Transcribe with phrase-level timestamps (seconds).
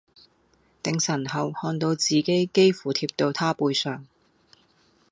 [0.81, 4.03] 定神後看到自己幾乎貼到他背上